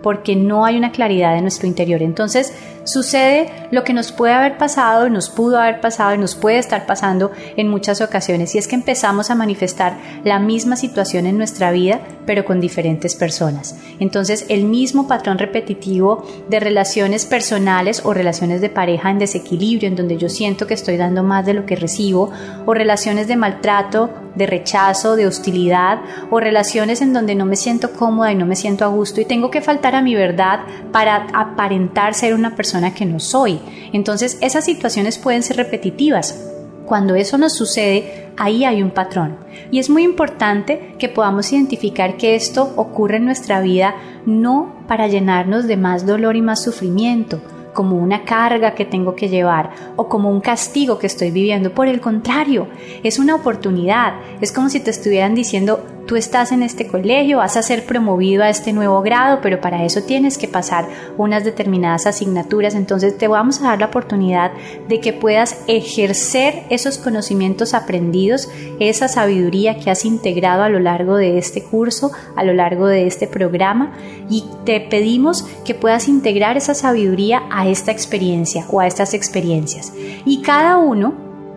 [0.04, 2.04] porque no hay una claridad en nuestro interior.
[2.04, 6.58] Entonces sucede lo que nos puede haber pasado, nos pudo haber pasado y nos puede
[6.58, 11.38] estar pasando en muchas ocasiones y es que empezamos a manifestar la misma situación en
[11.38, 13.78] nuestra vida pero con diferentes personas.
[14.00, 19.96] Entonces el mismo patrón repetitivo de relaciones personales o relaciones de pareja en desequilibrio en
[19.96, 22.32] donde yo siento que estoy dando más de lo que recibo
[22.66, 26.00] o relaciones de maltrato de rechazo, de hostilidad
[26.30, 29.26] o relaciones en donde no me siento cómoda y no me siento a gusto y
[29.26, 33.60] tengo que faltar mi verdad para aparentar ser una persona que no soy.
[33.92, 36.50] Entonces esas situaciones pueden ser repetitivas.
[36.86, 39.38] Cuando eso nos sucede, ahí hay un patrón.
[39.72, 45.08] Y es muy importante que podamos identificar que esto ocurre en nuestra vida no para
[45.08, 47.42] llenarnos de más dolor y más sufrimiento,
[47.74, 51.74] como una carga que tengo que llevar o como un castigo que estoy viviendo.
[51.74, 52.68] Por el contrario,
[53.04, 54.14] es una oportunidad.
[54.42, 58.44] Es como si te estuvieran diciendo, tú estás en este colegio, vas a ser promovido
[58.44, 62.76] a este nuevo grado, pero para eso tienes que pasar unas determinadas asignaturas.
[62.76, 64.52] Entonces te vamos a dar la oportunidad
[64.88, 68.50] de que puedas ejercer esos conocimientos aprendidos,
[68.80, 73.08] esa sabiduría que has integrado a lo largo de este curso, a lo largo de
[73.08, 73.94] este programa,
[74.30, 79.94] y te pedimos que puedas integrar esa sabiduría a esta experiencia o a estas experiencias.
[80.26, 81.14] Y cada uno,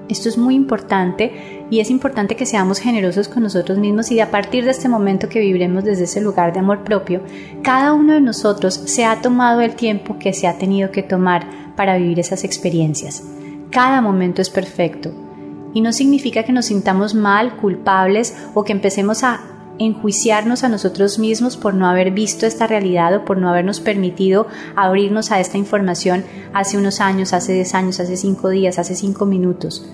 [0.08, 4.30] esto es muy importante, y es importante que seamos generosos con nosotros mismos y a
[4.30, 7.22] partir de este momento que viviremos desde ese lugar de amor propio,
[7.62, 11.74] cada uno de nosotros se ha tomado el tiempo que se ha tenido que tomar
[11.74, 13.24] para vivir esas experiencias.
[13.70, 15.12] Cada momento es perfecto
[15.74, 19.40] y no significa que nos sintamos mal, culpables o que empecemos a
[19.78, 24.46] enjuiciarnos a nosotros mismos por no haber visto esta realidad o por no habernos permitido
[24.74, 29.26] abrirnos a esta información hace unos años, hace 10 años, hace 5 días, hace 5
[29.26, 29.86] minutos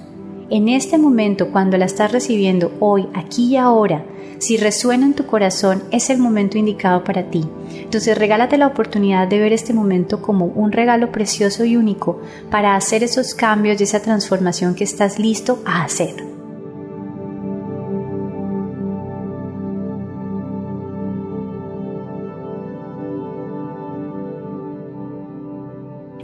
[0.52, 4.04] en este momento, cuando la estás recibiendo hoy, aquí y ahora,
[4.36, 7.48] si resuena en tu corazón, es el momento indicado para ti.
[7.74, 12.20] Entonces regálate la oportunidad de ver este momento como un regalo precioso y único
[12.50, 16.31] para hacer esos cambios y esa transformación que estás listo a hacer.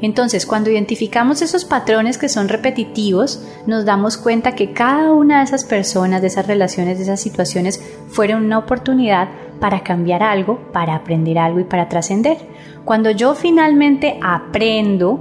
[0.00, 5.44] Entonces, cuando identificamos esos patrones que son repetitivos, nos damos cuenta que cada una de
[5.44, 9.28] esas personas, de esas relaciones, de esas situaciones, fueron una oportunidad
[9.60, 12.38] para cambiar algo, para aprender algo y para trascender.
[12.84, 15.18] Cuando yo finalmente aprendo,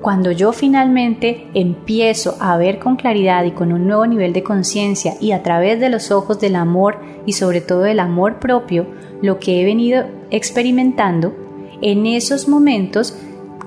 [0.00, 5.14] cuando yo finalmente empiezo a ver con claridad y con un nuevo nivel de conciencia
[5.20, 8.86] y a través de los ojos del amor y sobre todo del amor propio,
[9.20, 11.34] lo que he venido experimentando,
[11.80, 13.16] en esos momentos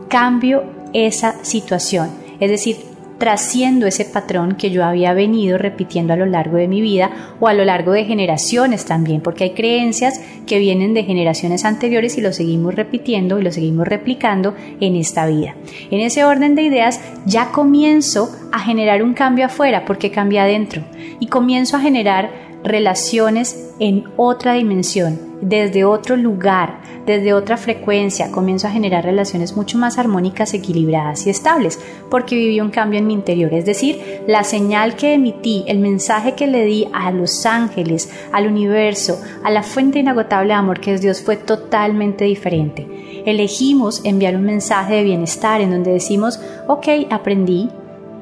[0.08, 2.78] cambio esa situación, es decir,
[3.18, 7.48] trasciendo ese patrón que yo había venido repitiendo a lo largo de mi vida o
[7.48, 12.22] a lo largo de generaciones también, porque hay creencias que vienen de generaciones anteriores y
[12.22, 15.56] lo seguimos repitiendo y lo seguimos replicando en esta vida.
[15.92, 20.84] En ese orden de ideas ya comienzo a generar un cambio afuera porque cambia adentro
[21.20, 28.68] y comienzo a generar relaciones en otra dimensión, desde otro lugar, desde otra frecuencia, comienzo
[28.68, 33.14] a generar relaciones mucho más armónicas, equilibradas y estables, porque viví un cambio en mi
[33.14, 33.54] interior.
[33.54, 38.48] Es decir, la señal que emití, el mensaje que le di a los ángeles, al
[38.48, 43.24] universo, a la fuente inagotable de amor que es Dios fue totalmente diferente.
[43.26, 47.70] Elegimos enviar un mensaje de bienestar en donde decimos, ok, aprendí,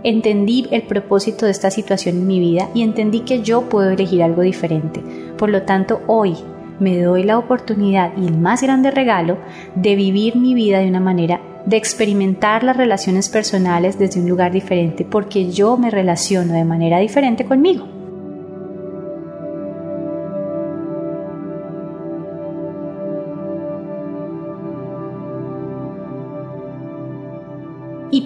[0.03, 4.23] entendí el propósito de esta situación en mi vida y entendí que yo puedo elegir
[4.23, 5.01] algo diferente.
[5.37, 6.35] Por lo tanto, hoy
[6.79, 9.37] me doy la oportunidad y el más grande regalo
[9.75, 14.51] de vivir mi vida de una manera, de experimentar las relaciones personales desde un lugar
[14.51, 18.02] diferente, porque yo me relaciono de manera diferente conmigo.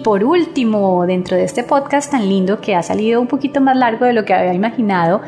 [0.08, 4.06] Por último, dentro de este podcast tan lindo que ha salido un poquito más largo
[4.06, 5.20] de lo que había imaginado,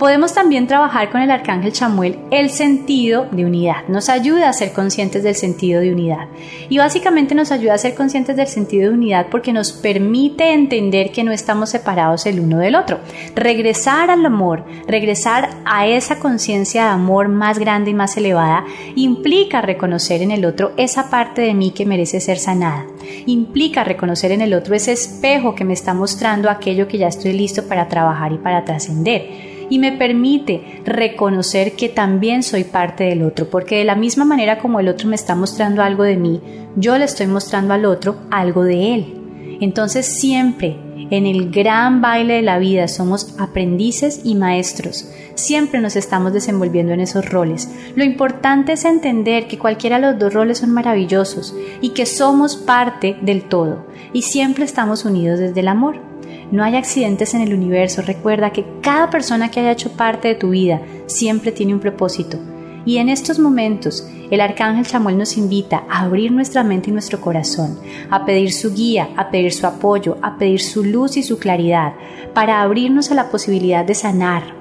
[0.00, 3.86] Podemos también trabajar con el arcángel Chamuel el sentido de unidad.
[3.88, 6.26] Nos ayuda a ser conscientes del sentido de unidad.
[6.70, 11.12] Y básicamente nos ayuda a ser conscientes del sentido de unidad porque nos permite entender
[11.12, 13.00] que no estamos separados el uno del otro.
[13.34, 19.60] Regresar al amor, regresar a esa conciencia de amor más grande y más elevada, implica
[19.60, 22.86] reconocer en el otro esa parte de mí que merece ser sanada.
[23.26, 27.34] Implica reconocer en el otro ese espejo que me está mostrando aquello que ya estoy
[27.34, 33.22] listo para trabajar y para trascender y me permite reconocer que también soy parte del
[33.22, 36.40] otro, porque de la misma manera como el otro me está mostrando algo de mí,
[36.76, 39.16] yo le estoy mostrando al otro algo de él.
[39.60, 40.76] Entonces siempre
[41.10, 45.08] en el gran baile de la vida somos aprendices y maestros.
[45.34, 47.68] Siempre nos estamos desenvolviendo en esos roles.
[47.96, 52.56] Lo importante es entender que cualquiera de los dos roles son maravillosos y que somos
[52.56, 56.09] parte del todo y siempre estamos unidos desde el amor.
[56.50, 58.02] No hay accidentes en el universo.
[58.02, 62.38] Recuerda que cada persona que haya hecho parte de tu vida siempre tiene un propósito
[62.84, 67.20] y en estos momentos, el arcángel Chamuel nos invita a abrir nuestra mente y nuestro
[67.20, 67.78] corazón,
[68.10, 71.92] a pedir su guía, a pedir su apoyo, a pedir su luz y su claridad,
[72.32, 74.54] para abrirnos a la posibilidad de sanar,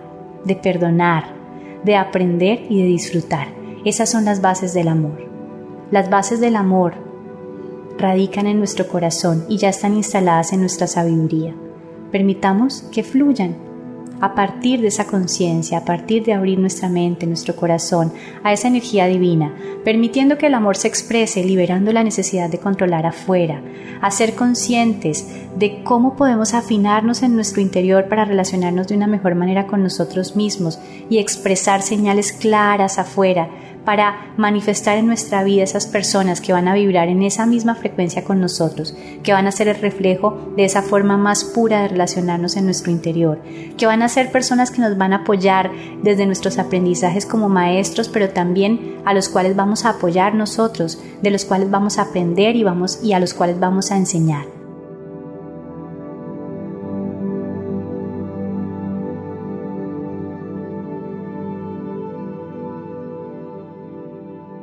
[0.43, 1.33] de perdonar,
[1.85, 3.47] de aprender y de disfrutar.
[3.85, 5.29] Esas son las bases del amor.
[5.89, 6.95] Las bases del amor
[7.97, 11.55] radican en nuestro corazón y ya están instaladas en nuestra sabiduría.
[12.11, 13.69] Permitamos que fluyan
[14.21, 18.11] a partir de esa conciencia, a partir de abrir nuestra mente, nuestro corazón
[18.43, 19.53] a esa energía divina,
[19.85, 23.61] permitiendo que el amor se exprese, liberando la necesidad de controlar afuera,
[24.01, 25.25] a ser conscientes
[25.57, 30.35] de cómo podemos afinarnos en nuestro interior para relacionarnos de una mejor manera con nosotros
[30.35, 30.79] mismos
[31.09, 33.49] y expresar señales claras afuera
[33.89, 38.23] para manifestar en nuestra vida esas personas que van a vibrar en esa misma frecuencia
[38.23, 42.55] con nosotros, que van a ser el reflejo de esa forma más pura de relacionarnos
[42.55, 43.41] en nuestro interior,
[43.79, 45.71] que van a ser personas que nos van a apoyar
[46.03, 51.31] desde nuestros aprendizajes como maestros, pero también a los cuales vamos a apoyar nosotros, de
[51.31, 54.58] los cuales vamos a aprender y, vamos, y a los cuales vamos a enseñar.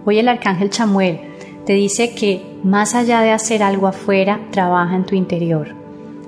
[0.09, 1.19] Hoy el arcángel Chamuel
[1.65, 5.75] te dice que más allá de hacer algo afuera, trabaja en tu interior.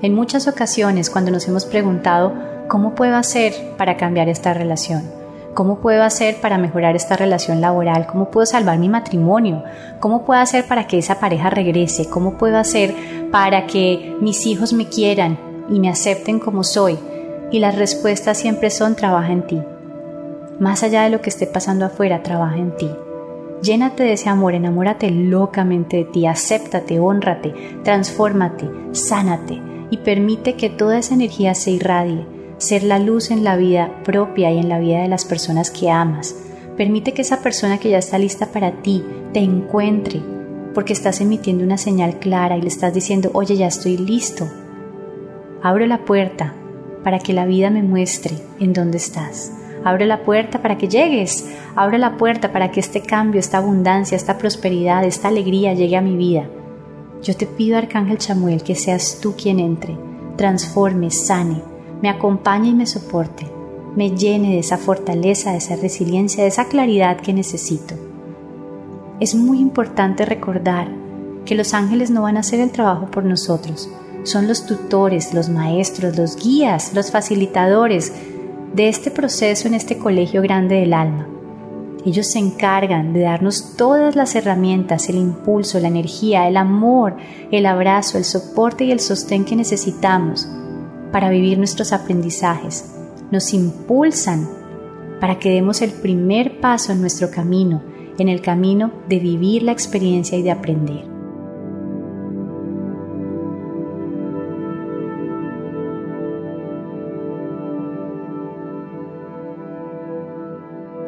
[0.03, 2.33] En muchas ocasiones cuando nos hemos preguntado
[2.67, 5.05] cómo puedo hacer para cambiar esta relación,
[5.55, 9.63] cómo puedo hacer para mejorar esta relación laboral, cómo puedo salvar mi matrimonio,
[10.01, 12.93] cómo puedo hacer para que esa pareja regrese, cómo puedo hacer
[13.31, 15.39] para que mis hijos me quieran
[15.71, 16.99] y me acepten como soy.
[17.53, 19.63] Y las respuestas siempre son trabaja en ti.
[20.59, 22.91] Más allá de lo que esté pasando afuera, trabaja en ti.
[23.63, 27.53] Llénate de ese amor, enamórate locamente de ti, acéptate, honrate,
[27.83, 32.25] transfórmate, sánate y permite que toda esa energía se irradie,
[32.59, 35.91] ser la luz en la vida propia y en la vida de las personas que
[35.91, 36.37] amas.
[36.77, 40.23] Permite que esa persona que ya está lista para ti te encuentre,
[40.73, 44.49] porque estás emitiendo una señal clara y le estás diciendo, oye, ya estoy listo.
[45.63, 46.55] Abro la puerta
[47.03, 49.53] para que la vida me muestre en dónde estás.
[49.85, 51.49] Abre la puerta para que llegues.
[51.77, 56.03] Abre la puerta para que este cambio, esta abundancia, esta prosperidad, esta alegría llegue a
[56.03, 56.49] mi vida.
[57.23, 59.97] Yo te pido, Arcángel Chamuel, que seas tú quien entre,
[60.37, 61.63] transforme, sane,
[62.01, 63.45] me acompañe y me soporte,
[63.97, 67.95] me llene de esa fortaleza, de esa resiliencia, de esa claridad que necesito.
[69.19, 70.89] Es muy importante recordar
[71.45, 73.91] que los ángeles no van a hacer el trabajo por nosotros,
[74.23, 78.13] son los tutores, los maestros, los guías, los facilitadores,
[78.75, 81.29] de este proceso en este colegio grande del alma.
[82.05, 87.17] Ellos se encargan de darnos todas las herramientas, el impulso, la energía, el amor,
[87.51, 90.49] el abrazo, el soporte y el sostén que necesitamos
[91.13, 92.95] para vivir nuestros aprendizajes.
[93.31, 94.49] Nos impulsan
[95.21, 97.83] para que demos el primer paso en nuestro camino,
[98.19, 101.18] en el camino de vivir la experiencia y de aprender.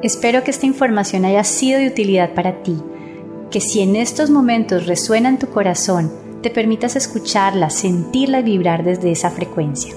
[0.02, 2.76] Espero que esta información haya sido de utilidad para ti,
[3.50, 6.10] que si en estos momentos resuena en tu corazón,
[6.42, 9.94] te permitas escucharla, sentirla y vibrar desde esa frecuencia.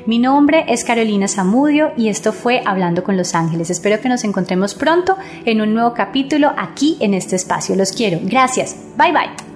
[0.05, 3.69] Mi nombre es Carolina Zamudio y esto fue Hablando con los Ángeles.
[3.69, 7.75] Espero que nos encontremos pronto en un nuevo capítulo aquí en este espacio.
[7.75, 8.19] Los quiero.
[8.23, 8.75] Gracias.
[8.97, 9.50] Bye bye.